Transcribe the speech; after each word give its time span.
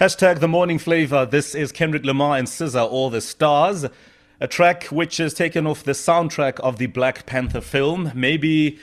Hashtag 0.00 0.40
the 0.40 0.48
morning 0.48 0.80
flavor. 0.80 1.24
This 1.24 1.54
is 1.54 1.70
Kendrick 1.70 2.04
Lamar 2.04 2.36
and 2.36 2.48
SZA, 2.48 2.84
All 2.84 3.10
the 3.10 3.20
Stars. 3.20 3.86
A 4.40 4.48
track 4.48 4.86
which 4.86 5.20
is 5.20 5.32
taken 5.32 5.68
off 5.68 5.84
the 5.84 5.92
soundtrack 5.92 6.58
of 6.58 6.78
the 6.78 6.86
Black 6.86 7.26
Panther 7.26 7.60
film. 7.60 8.10
Maybe 8.12 8.80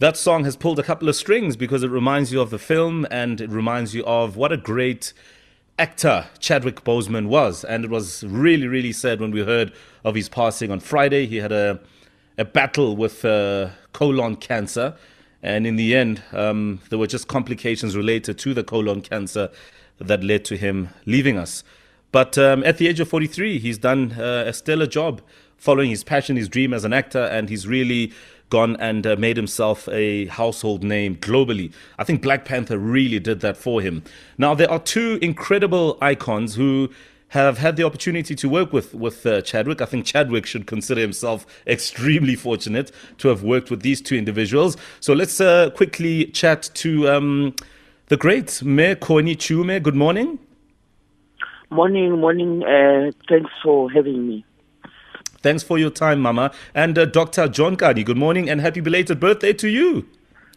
that 0.00 0.16
song 0.16 0.42
has 0.42 0.56
pulled 0.56 0.80
a 0.80 0.82
couple 0.82 1.08
of 1.08 1.14
strings 1.14 1.54
because 1.54 1.84
it 1.84 1.92
reminds 1.92 2.32
you 2.32 2.40
of 2.40 2.50
the 2.50 2.58
film 2.58 3.06
and 3.08 3.40
it 3.40 3.50
reminds 3.50 3.94
you 3.94 4.04
of 4.04 4.36
what 4.36 4.50
a 4.50 4.56
great 4.56 5.12
actor 5.78 6.26
Chadwick 6.40 6.82
Boseman 6.82 7.28
was. 7.28 7.62
And 7.62 7.84
it 7.84 7.90
was 7.90 8.24
really, 8.24 8.66
really 8.66 8.92
sad 8.92 9.20
when 9.20 9.30
we 9.30 9.44
heard 9.44 9.72
of 10.02 10.16
his 10.16 10.28
passing 10.28 10.72
on 10.72 10.80
Friday. 10.80 11.26
He 11.26 11.36
had 11.36 11.52
a, 11.52 11.78
a 12.36 12.44
battle 12.44 12.96
with 12.96 13.24
uh, 13.24 13.68
colon 13.92 14.34
cancer. 14.34 14.96
And 15.40 15.68
in 15.68 15.76
the 15.76 15.94
end, 15.94 16.24
um, 16.32 16.80
there 16.90 16.98
were 16.98 17.06
just 17.06 17.28
complications 17.28 17.96
related 17.96 18.38
to 18.38 18.54
the 18.54 18.64
colon 18.64 19.02
cancer 19.02 19.50
that 19.98 20.22
led 20.24 20.44
to 20.46 20.56
him 20.56 20.90
leaving 21.06 21.38
us. 21.38 21.64
But 22.10 22.38
um, 22.38 22.64
at 22.64 22.78
the 22.78 22.88
age 22.88 23.00
of 23.00 23.08
43, 23.08 23.58
he's 23.58 23.78
done 23.78 24.12
uh, 24.12 24.44
a 24.46 24.52
stellar 24.52 24.86
job 24.86 25.20
following 25.56 25.90
his 25.90 26.04
passion, 26.04 26.36
his 26.36 26.48
dream 26.48 26.72
as 26.72 26.84
an 26.84 26.92
actor, 26.92 27.24
and 27.24 27.48
he's 27.48 27.66
really 27.66 28.12
gone 28.50 28.76
and 28.76 29.06
uh, 29.06 29.16
made 29.16 29.36
himself 29.36 29.88
a 29.88 30.26
household 30.26 30.82
name 30.82 31.16
globally. 31.16 31.72
I 31.98 32.04
think 32.04 32.22
Black 32.22 32.44
Panther 32.44 32.78
really 32.78 33.18
did 33.18 33.40
that 33.40 33.56
for 33.56 33.82
him. 33.82 34.02
Now, 34.38 34.54
there 34.54 34.70
are 34.70 34.78
two 34.78 35.18
incredible 35.20 35.98
icons 36.00 36.54
who 36.54 36.90
have 37.28 37.58
had 37.58 37.76
the 37.76 37.84
opportunity 37.84 38.34
to 38.34 38.48
work 38.48 38.72
with 38.72 38.94
with 38.94 39.26
uh, 39.26 39.42
Chadwick. 39.42 39.82
I 39.82 39.84
think 39.84 40.06
Chadwick 40.06 40.46
should 40.46 40.66
consider 40.66 41.00
himself 41.02 41.44
extremely 41.66 42.34
fortunate 42.34 42.90
to 43.18 43.28
have 43.28 43.42
worked 43.42 43.70
with 43.70 43.82
these 43.82 44.00
two 44.00 44.16
individuals. 44.16 44.76
So 45.00 45.12
let's 45.12 45.40
uh, 45.40 45.70
quickly 45.70 46.26
chat 46.26 46.70
to 46.74 47.08
um, 47.08 47.54
the 48.08 48.16
great 48.16 48.62
Mayor 48.62 48.94
Connie 48.94 49.36
Chiume. 49.36 49.82
Good 49.82 49.94
morning. 49.94 50.38
Morning, 51.70 52.18
morning. 52.18 52.64
Uh, 52.64 53.10
thanks 53.28 53.50
for 53.62 53.90
having 53.90 54.26
me. 54.26 54.44
Thanks 55.42 55.62
for 55.62 55.78
your 55.78 55.90
time, 55.90 56.20
Mama. 56.20 56.50
And 56.74 56.98
uh, 56.98 57.04
Dr. 57.04 57.46
John 57.48 57.76
Kani, 57.76 58.04
good 58.04 58.16
morning 58.16 58.48
and 58.50 58.60
happy 58.60 58.80
belated 58.80 59.20
birthday 59.20 59.52
to 59.52 59.68
you. 59.68 60.06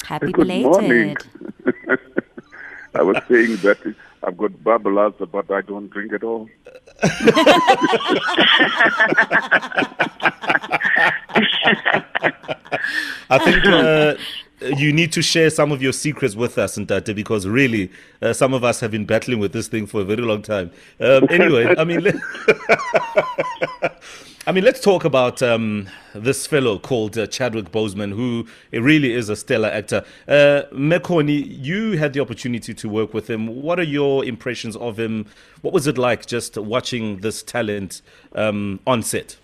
Happy 0.06 0.32
Good 0.32 0.48
belated. 0.48 0.64
morning. 0.66 1.18
I 2.96 3.04
was 3.04 3.18
saying 3.30 3.58
that 3.58 3.78
I've 4.24 4.38
got 4.38 4.52
bubblers, 4.64 5.14
but 5.32 5.52
I 5.52 5.62
don't 5.62 5.90
drink 5.90 6.14
at 6.14 6.24
all. 6.24 6.50
I 13.30 13.38
think 13.40 13.66
uh, 13.66 14.16
you 14.78 14.94
need 14.94 15.12
to 15.14 15.22
share 15.22 15.50
some 15.50 15.72
of 15.72 15.82
your 15.82 15.94
secrets 15.94 16.36
with 16.36 16.58
us, 16.58 16.78
Ntate, 16.78 17.16
because 17.16 17.48
really, 17.48 17.92
uh, 18.22 18.34
some 18.34 18.54
of 18.54 18.64
us 18.64 18.80
have 18.80 18.92
been 18.92 19.06
battling 19.06 19.40
with 19.40 19.54
this 19.54 19.68
thing 19.68 19.86
for 19.86 20.02
a 20.02 20.04
very 20.04 20.22
long 20.22 20.42
time. 20.42 20.72
Um, 21.00 21.28
anyway, 21.30 21.74
I 21.78 21.84
mean, 21.84 22.02
let, 22.02 22.16
I 24.48 24.52
mean, 24.52 24.64
let's 24.64 24.80
talk 24.80 25.06
about 25.06 25.44
um, 25.44 25.88
this 26.16 26.48
fellow 26.48 26.80
called 26.80 27.16
uh, 27.18 27.28
Chadwick 27.28 27.72
Boseman, 27.72 28.12
who 28.12 28.48
really 28.72 29.14
is 29.14 29.30
a 29.30 29.36
stellar 29.36 29.70
actor. 29.70 30.04
Uh, 30.28 30.64
Mekoni, 30.74 31.46
you 31.64 31.98
had 31.98 32.14
the 32.14 32.22
opportunity 32.22 32.74
to 32.74 32.90
work 32.90 33.14
with 33.14 33.30
him. 33.30 33.62
What 33.62 33.80
are 33.80 33.84
your 33.84 34.26
impressions 34.26 34.76
of 34.78 34.98
him? 34.98 35.28
What 35.62 35.74
was 35.74 35.86
it 35.86 35.98
like 35.98 36.26
just 36.26 36.58
watching 36.58 37.18
this 37.18 37.44
talent 37.44 38.02
um, 38.34 38.80
on 38.88 39.04
set? 39.04 39.38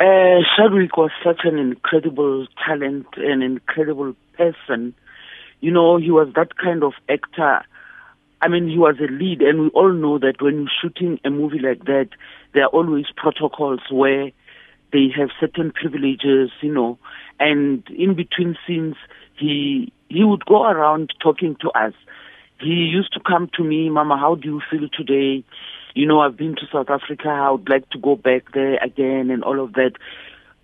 Uh, 0.00 0.40
Chadwick 0.56 0.96
was 0.96 1.10
such 1.22 1.40
an 1.44 1.58
incredible 1.58 2.46
talent, 2.64 3.06
an 3.16 3.42
incredible 3.42 4.14
person. 4.36 4.94
You 5.60 5.70
know, 5.70 5.98
he 5.98 6.10
was 6.10 6.28
that 6.34 6.56
kind 6.56 6.82
of 6.82 6.94
actor. 7.08 7.62
I 8.42 8.48
mean, 8.48 8.68
he 8.68 8.76
was 8.76 8.96
a 8.98 9.10
lead, 9.10 9.40
and 9.40 9.60
we 9.62 9.68
all 9.68 9.92
know 9.92 10.18
that 10.18 10.42
when 10.42 10.56
you're 10.60 10.70
shooting 10.82 11.20
a 11.24 11.30
movie 11.30 11.60
like 11.60 11.84
that, 11.84 12.08
there 12.52 12.64
are 12.64 12.68
always 12.68 13.06
protocols 13.16 13.80
where 13.90 14.32
they 14.92 15.08
have 15.16 15.30
certain 15.40 15.72
privileges, 15.72 16.50
you 16.60 16.72
know. 16.72 16.98
And 17.38 17.84
in 17.96 18.14
between 18.14 18.56
scenes, 18.66 18.96
he 19.38 19.92
he 20.08 20.24
would 20.24 20.44
go 20.44 20.64
around 20.64 21.12
talking 21.22 21.56
to 21.60 21.70
us. 21.70 21.94
He 22.60 22.90
used 22.92 23.12
to 23.14 23.20
come 23.20 23.48
to 23.56 23.64
me, 23.64 23.90
Mama, 23.90 24.16
how 24.18 24.34
do 24.34 24.48
you 24.48 24.62
feel 24.70 24.88
today? 24.88 25.44
You 25.94 26.06
know, 26.06 26.20
I've 26.20 26.36
been 26.36 26.56
to 26.56 26.66
South 26.72 26.90
Africa. 26.90 27.28
I 27.28 27.50
would 27.50 27.68
like 27.68 27.88
to 27.90 27.98
go 27.98 28.16
back 28.16 28.52
there 28.52 28.76
again, 28.82 29.30
and 29.30 29.44
all 29.44 29.62
of 29.62 29.74
that. 29.74 29.92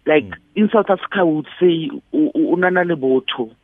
Like 0.06 0.24
in 0.56 0.68
South 0.72 0.86
Africa, 0.88 1.24
we 1.24 1.34
would 1.36 1.48
say, 1.60 1.66
"U- 1.66 2.02
u- 2.12 2.32
"Unana 2.56 2.84
nobuntu." 2.84 3.54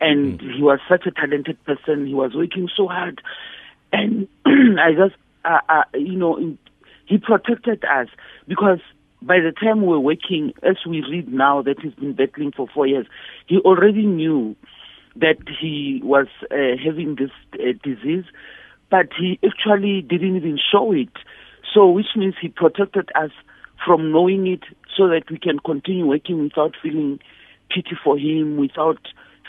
and 0.00 0.40
he 0.40 0.62
was 0.62 0.78
such 0.88 1.06
a 1.06 1.10
talented 1.10 1.62
person. 1.64 2.06
He 2.06 2.14
was 2.14 2.32
working 2.34 2.68
so 2.76 2.86
hard, 2.86 3.20
and 3.92 4.28
I 4.46 4.92
just, 4.92 5.16
uh, 5.44 5.60
uh, 5.68 5.82
you 5.94 6.16
know, 6.16 6.36
in, 6.36 6.58
he 7.06 7.18
protected 7.18 7.84
us 7.84 8.08
because 8.46 8.80
by 9.22 9.40
the 9.40 9.52
time 9.52 9.80
we 9.82 9.88
were 9.88 10.00
working, 10.00 10.52
as 10.62 10.76
we 10.86 11.00
read 11.02 11.32
now 11.32 11.62
that 11.62 11.80
he's 11.80 11.94
been 11.94 12.12
battling 12.12 12.52
for 12.52 12.68
four 12.72 12.86
years, 12.86 13.06
he 13.46 13.58
already 13.58 14.06
knew 14.06 14.54
that 15.16 15.38
he 15.60 16.00
was 16.04 16.28
uh, 16.50 16.76
having 16.84 17.16
this 17.16 17.30
uh, 17.54 17.72
disease, 17.82 18.24
but 18.90 19.08
he 19.18 19.38
actually 19.44 20.02
didn't 20.02 20.36
even 20.36 20.58
show 20.70 20.92
it. 20.92 21.12
So, 21.74 21.88
which 21.88 22.16
means 22.16 22.34
he 22.40 22.48
protected 22.48 23.10
us 23.14 23.30
from 23.84 24.10
knowing 24.10 24.46
it 24.46 24.64
so 24.96 25.08
that 25.08 25.30
we 25.30 25.38
can 25.38 25.58
continue 25.58 26.06
working 26.06 26.42
without 26.42 26.74
feeling 26.82 27.20
pity 27.70 27.96
for 28.02 28.18
him, 28.18 28.56
without 28.56 28.98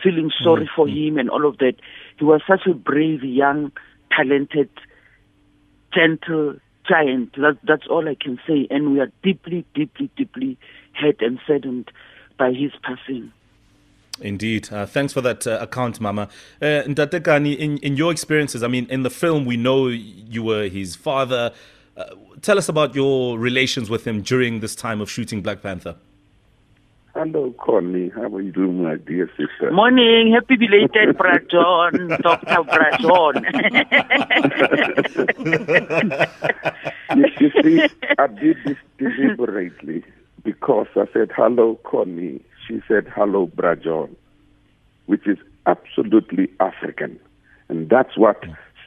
feeling 0.04 0.32
sorry 0.44 0.66
mm, 0.66 0.76
for 0.76 0.86
mm. 0.88 1.08
him 1.08 1.18
and 1.18 1.30
all 1.30 1.48
of 1.48 1.58
that. 1.60 1.76
He 2.18 2.26
was 2.26 2.42
such 2.48 2.68
a 2.70 2.74
brave, 2.74 3.24
young, 3.24 3.72
talented, 4.16 4.70
gentle 5.94 6.56
giant. 6.88 7.34
That, 7.36 7.58
that's 7.64 7.88
all 7.90 8.08
I 8.08 8.16
can 8.20 8.40
say. 8.48 8.68
And 8.70 8.94
we 8.94 9.00
are 9.00 9.12
deeply, 9.24 9.66
deeply, 9.74 10.10
deeply 10.18 10.58
hurt 10.94 11.22
and 11.22 11.40
saddened 11.48 11.92
by 12.38 12.52
his 12.52 12.72
passing. 12.84 13.32
Indeed. 14.22 14.72
Uh, 14.72 14.86
thanks 14.86 15.14
for 15.14 15.22
that 15.22 15.48
uh, 15.48 15.60
account, 15.62 16.00
Mama. 16.00 16.30
Uh, 16.62 16.84
Ntate 16.86 17.58
in, 17.58 17.78
in 17.78 17.98
your 17.98 18.12
experiences, 18.12 18.64
I 18.64 18.68
mean, 18.68 18.88
in 18.90 19.04
the 19.04 19.10
film, 19.10 19.46
we 19.46 19.58
know 19.58 19.88
you 19.88 20.44
were 20.44 20.68
his 20.68 20.96
father. 20.96 21.52
Uh, 21.96 22.06
tell 22.42 22.58
us 22.58 22.70
about 22.70 22.96
your 22.96 23.38
relations 23.38 23.90
with 23.90 24.08
him 24.08 24.22
during 24.22 24.60
this 24.60 24.76
time 24.76 25.02
of 25.02 25.10
shooting 25.10 25.42
Black 25.42 25.62
Panther. 25.62 25.96
Hello, 27.16 27.54
Connie. 27.60 28.10
How 28.16 28.34
are 28.34 28.42
you 28.42 28.52
doing, 28.52 28.84
my 28.84 28.96
dear 28.96 29.30
sister? 29.36 29.72
Morning, 29.72 30.32
happy 30.34 30.56
belated 30.56 31.18
Bra 31.18 31.38
John, 31.52 32.08
Dr. 32.22 32.64
Bra 32.64 32.98
John. 33.00 33.44
you, 37.18 37.26
you 37.40 37.52
see, 37.62 37.82
I 38.18 38.28
did 38.28 38.58
this 38.64 38.78
deliberately 38.98 40.04
because 40.70 40.88
I 40.96 41.12
said, 41.12 41.32
hello, 41.36 41.80
Connie. 41.84 42.42
She 42.68 42.80
said, 42.88 43.08
hello, 43.16 43.48
Bra 43.48 43.74
John, 43.74 44.16
which 45.08 45.26
is 45.26 45.40
absolutely 45.66 46.48
African. 46.60 47.20
And 47.70 47.90
that's 47.90 48.16
what 48.16 48.44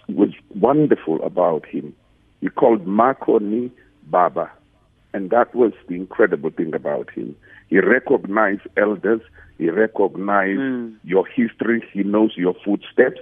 was 0.09 0.31
wonderful 0.55 1.21
about 1.25 1.67
him. 1.67 1.93
He 2.41 2.51
called 2.51 2.87
Makoni 2.87 3.73
Baba. 4.09 4.49
And 5.13 5.31
that 5.31 5.53
was 5.57 5.73
the 5.89 5.97
incredible 5.97 6.51
thing 6.51 6.73
about 6.73 7.11
him. 7.11 7.35
He 7.69 7.81
recognized 7.81 8.63
elders. 8.77 9.21
He 9.59 9.69
recognized 9.69 10.61
hmm. 10.61 10.95
your 11.03 11.27
history. 11.27 11.83
He 11.93 12.05
knows 12.05 12.35
your 12.37 12.55
footsteps. 12.65 13.21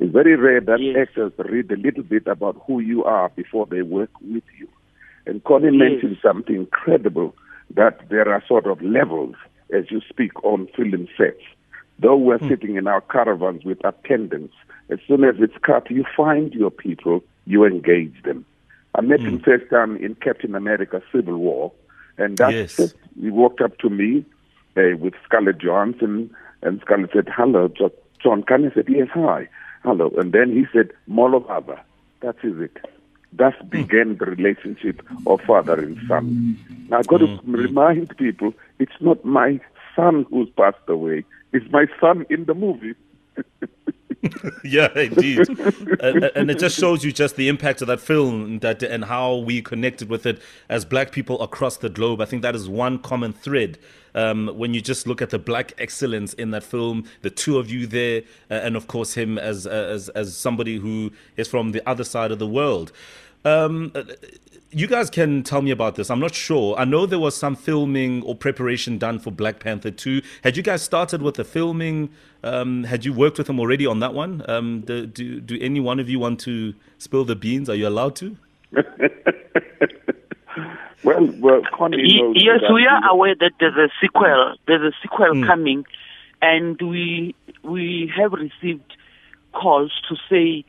It's 0.00 0.12
very 0.12 0.34
rare 0.34 0.60
that 0.62 0.80
Yes. 0.80 1.08
actors 1.08 1.32
read 1.38 1.70
a 1.70 1.76
little 1.76 2.02
bit 2.02 2.26
about 2.26 2.60
who 2.66 2.80
you 2.80 3.04
are 3.04 3.28
before 3.28 3.66
they 3.66 3.82
work 3.82 4.10
with 4.20 4.44
you. 4.58 4.66
And 5.26 5.44
Connie 5.44 5.66
Yes. 5.66 5.78
mentioned 5.78 6.18
something 6.20 6.56
incredible 6.56 7.36
that 7.74 8.08
there 8.08 8.28
are 8.32 8.42
sort 8.46 8.66
of 8.66 8.82
levels 8.82 9.34
as 9.72 9.90
you 9.90 10.00
speak 10.08 10.44
on 10.44 10.68
film 10.76 11.08
sets. 11.16 11.42
Though 11.98 12.16
we're 12.16 12.38
hmm. 12.38 12.48
sitting 12.48 12.76
in 12.76 12.86
our 12.86 13.00
caravans 13.02 13.64
with 13.64 13.84
attendants, 13.84 14.54
as 14.88 14.98
soon 15.06 15.24
as 15.24 15.36
it's 15.38 15.56
cut, 15.62 15.90
you 15.90 16.04
find 16.16 16.52
your 16.52 16.70
people, 16.70 17.22
you 17.46 17.64
engage 17.64 18.22
them. 18.24 18.44
I 18.94 19.02
met 19.02 19.20
him 19.20 19.38
hmm. 19.38 19.44
first 19.44 19.70
time 19.70 19.96
in 19.96 20.14
Captain 20.16 20.54
America 20.54 21.02
Civil 21.12 21.36
War, 21.36 21.72
and 22.18 22.36
that's 22.36 22.52
Yes. 22.52 22.78
it. 22.78 22.94
He 23.20 23.30
walked 23.30 23.60
up 23.60 23.78
to 23.78 23.90
me 23.90 24.24
uh, 24.76 24.96
with 24.98 25.14
Scarlett 25.24 25.58
Johansson, 25.58 26.34
and 26.62 26.80
Scarlett 26.80 27.10
said, 27.12 27.28
Hello, 27.34 27.68
Jo- 27.68 27.92
John 28.22 28.42
Kani 28.42 28.74
said, 28.74 28.86
Yes, 28.88 29.08
hi. 29.12 29.48
Hello. 29.84 30.10
And 30.18 30.32
then 30.32 30.52
he 30.52 30.66
said, 30.72 30.90
Molovava. 31.08 31.80
That 32.20 32.36
is 32.42 32.60
it. 32.60 32.76
Thus 33.32 33.54
hmm. 33.60 33.68
began 33.68 34.16
the 34.18 34.26
relationship 34.26 35.02
of 35.26 35.40
father 35.42 35.74
and 35.74 35.98
son. 36.08 36.58
I've 36.92 37.06
got 37.06 37.18
to 37.18 37.40
remind 37.46 38.16
people 38.16 38.54
it's 38.78 38.92
not 39.00 39.24
my 39.24 39.60
son 39.94 40.26
who's 40.30 40.48
passed 40.50 40.78
away, 40.88 41.24
it's 41.52 41.70
my 41.70 41.86
son 42.00 42.26
in 42.30 42.44
the 42.44 42.54
movie. 42.54 42.94
yeah, 44.64 44.88
indeed. 44.98 45.48
uh, 46.00 46.28
and 46.34 46.50
it 46.50 46.58
just 46.58 46.78
shows 46.78 47.04
you 47.04 47.12
just 47.12 47.36
the 47.36 47.48
impact 47.48 47.80
of 47.80 47.88
that 47.88 48.00
film 48.00 48.58
that 48.58 48.82
and 48.82 49.04
how 49.04 49.36
we 49.36 49.62
connected 49.62 50.08
with 50.08 50.26
it 50.26 50.40
as 50.68 50.84
black 50.84 51.10
people 51.10 51.40
across 51.40 51.78
the 51.78 51.88
globe. 51.88 52.20
I 52.20 52.26
think 52.26 52.42
that 52.42 52.54
is 52.54 52.68
one 52.68 52.98
common 52.98 53.32
thread. 53.32 53.78
Um, 54.14 54.48
when 54.54 54.74
you 54.74 54.80
just 54.80 55.06
look 55.06 55.22
at 55.22 55.30
the 55.30 55.38
black 55.38 55.72
excellence 55.78 56.34
in 56.34 56.50
that 56.50 56.64
film, 56.64 57.04
the 57.22 57.30
two 57.30 57.58
of 57.58 57.70
you 57.70 57.86
there, 57.86 58.22
uh, 58.50 58.54
and 58.54 58.76
of 58.76 58.88
course 58.88 59.14
him 59.14 59.38
as 59.38 59.66
as 59.66 60.08
as 60.10 60.36
somebody 60.36 60.78
who 60.78 61.12
is 61.36 61.48
from 61.48 61.72
the 61.72 61.88
other 61.88 62.04
side 62.04 62.32
of 62.32 62.38
the 62.38 62.46
world. 62.46 62.92
Um, 63.44 63.92
you 64.72 64.86
guys 64.86 65.10
can 65.10 65.42
tell 65.42 65.62
me 65.62 65.70
about 65.70 65.96
this. 65.96 66.10
I'm 66.10 66.20
not 66.20 66.34
sure. 66.34 66.76
I 66.78 66.84
know 66.84 67.06
there 67.06 67.18
was 67.18 67.36
some 67.36 67.56
filming 67.56 68.22
or 68.22 68.34
preparation 68.34 68.98
done 68.98 69.18
for 69.18 69.30
Black 69.30 69.58
Panther 69.58 69.90
2. 69.90 70.22
Had 70.44 70.56
you 70.56 70.62
guys 70.62 70.82
started 70.82 71.22
with 71.22 71.34
the 71.34 71.44
filming? 71.44 72.10
Um, 72.44 72.84
had 72.84 73.04
you 73.04 73.12
worked 73.12 73.38
with 73.38 73.48
them 73.48 73.58
already 73.58 73.84
on 73.86 73.98
that 74.00 74.14
one? 74.14 74.44
Um, 74.48 74.82
do, 74.82 75.06
do, 75.06 75.40
do 75.40 75.58
any 75.60 75.80
one 75.80 75.98
of 75.98 76.08
you 76.08 76.20
want 76.20 76.40
to 76.40 76.74
spill 76.98 77.24
the 77.24 77.34
beans? 77.34 77.68
Are 77.68 77.74
you 77.74 77.88
allowed 77.88 78.14
to? 78.16 78.36
well, 81.02 81.26
well 81.40 81.62
Connie 81.74 82.32
Yes, 82.34 82.60
we 82.72 82.86
are 82.86 83.10
aware 83.10 83.34
that 83.40 83.52
there's 83.58 83.76
a 83.76 83.88
sequel. 84.00 84.54
There's 84.66 84.92
a 84.92 84.96
sequel 85.02 85.32
mm. 85.34 85.46
coming, 85.46 85.84
and 86.40 86.80
we 86.80 87.34
we 87.64 88.12
have 88.16 88.32
received 88.32 88.96
calls 89.52 89.92
to 90.08 90.14
say 90.28 90.64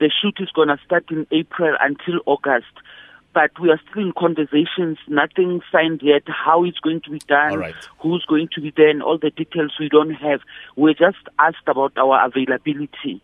the 0.00 0.10
shoot 0.10 0.38
is 0.40 0.50
going 0.52 0.68
to 0.68 0.78
start 0.84 1.10
in 1.10 1.26
April 1.30 1.76
until 1.80 2.20
August 2.24 2.72
but 3.34 3.50
we 3.60 3.70
are 3.70 3.80
still 3.90 4.02
in 4.02 4.12
conversations, 4.18 4.98
nothing 5.08 5.60
signed 5.70 6.00
yet, 6.02 6.22
how 6.26 6.64
it's 6.64 6.78
going 6.78 7.00
to 7.02 7.10
be 7.10 7.18
done, 7.20 7.72
who's 8.00 8.24
going 8.28 8.48
to 8.54 8.60
be 8.60 8.72
there, 8.76 8.88
and 8.88 9.02
all 9.02 9.18
the 9.18 9.30
details 9.30 9.72
we 9.78 9.88
don't 9.88 10.12
have. 10.14 10.40
We're 10.76 10.94
just 10.94 11.18
asked 11.38 11.66
about 11.66 11.96
our 11.96 12.26
availability. 12.26 13.22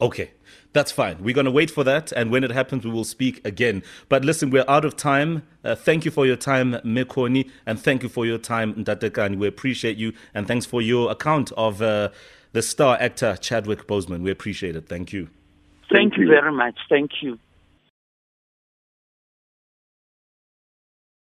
Okay, 0.00 0.30
that's 0.72 0.92
fine. 0.92 1.16
We're 1.22 1.34
going 1.34 1.46
to 1.46 1.50
wait 1.50 1.70
for 1.70 1.82
that, 1.84 2.12
and 2.12 2.30
when 2.30 2.44
it 2.44 2.52
happens, 2.52 2.84
we 2.84 2.90
will 2.90 3.04
speak 3.04 3.44
again. 3.44 3.82
But 4.08 4.24
listen, 4.24 4.50
we're 4.50 4.64
out 4.68 4.84
of 4.84 4.96
time. 4.96 5.42
Uh, 5.64 5.74
thank 5.74 6.04
you 6.04 6.10
for 6.10 6.24
your 6.24 6.36
time, 6.36 6.74
Mekoni, 6.84 7.50
and 7.66 7.80
thank 7.80 8.02
you 8.02 8.08
for 8.08 8.24
your 8.24 8.38
time, 8.38 8.74
Ntate 8.74 9.10
Kani. 9.10 9.36
We 9.36 9.48
appreciate 9.48 9.96
you, 9.96 10.12
and 10.34 10.46
thanks 10.46 10.66
for 10.66 10.80
your 10.80 11.10
account 11.10 11.50
of 11.56 11.82
uh, 11.82 12.10
the 12.52 12.62
star 12.62 12.96
actor 13.00 13.36
Chadwick 13.36 13.88
Boseman. 13.88 14.20
We 14.20 14.30
appreciate 14.30 14.76
it. 14.76 14.88
Thank 14.88 15.12
you. 15.12 15.28
Thank, 15.90 16.12
thank 16.12 16.18
you 16.18 16.28
very 16.28 16.52
much. 16.52 16.76
Thank 16.88 17.10
you. 17.22 17.38